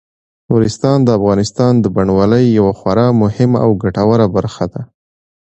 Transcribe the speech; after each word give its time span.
نورستان 0.49 0.97
د 1.03 1.09
افغانستان 1.19 1.73
د 1.79 1.85
بڼوالۍ 1.95 2.45
یوه 2.57 2.73
خورا 2.79 3.07
مهمه 3.21 3.57
او 3.65 3.71
ګټوره 3.83 4.25
برخه 4.35 4.65
ده. 4.73 4.81